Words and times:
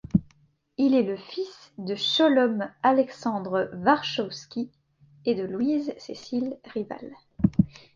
Il 0.79 0.95
est 0.95 1.03
le 1.03 1.15
fils 1.15 1.73
de 1.77 1.93
Sholom 1.93 2.67
Alexandre 2.81 3.69
Warschawsky 3.85 4.71
et 5.27 5.35
de 5.35 5.43
Louise 5.43 5.93
Cécile 5.99 6.57
Rival. 6.73 7.11